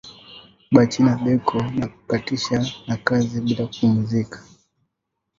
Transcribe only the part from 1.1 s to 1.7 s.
beko